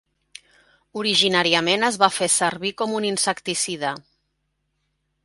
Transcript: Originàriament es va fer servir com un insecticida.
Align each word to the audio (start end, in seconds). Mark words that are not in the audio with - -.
Originàriament 1.01 1.87
es 1.89 1.99
va 2.03 2.09
fer 2.15 2.29
servir 2.37 2.71
com 2.79 2.97
un 3.01 3.07
insecticida. 3.13 3.93